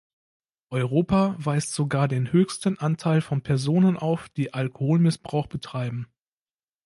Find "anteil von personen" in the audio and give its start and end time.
2.79-3.97